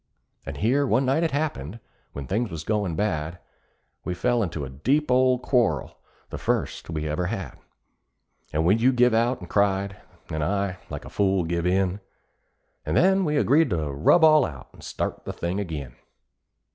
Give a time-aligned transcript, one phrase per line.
[0.47, 1.79] And here one night it happened,
[2.13, 3.37] when things was goin' bad,
[4.03, 5.99] We fell in a deep old quarrel
[6.31, 7.59] the first we ever had;
[8.51, 11.99] And when you give out and cried, then I, like a fool, give in,
[12.83, 15.95] And then we agreed to rub all out, and start the thing ag'in.